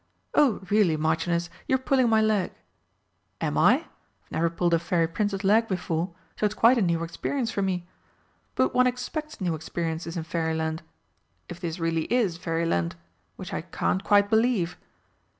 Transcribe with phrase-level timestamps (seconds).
[0.33, 2.51] "Oh, really, Marchioness, you're pulling my leg!"
[3.39, 3.81] "Am I?
[4.23, 7.61] I've never pulled a Fairy Prince's leg before, so it's quite a new experience for
[7.61, 7.87] me.
[8.55, 10.81] But one expects new experiences in Fairyland
[11.49, 12.95] if this really is Fairyland,
[13.35, 14.75] which I can't quite believe!"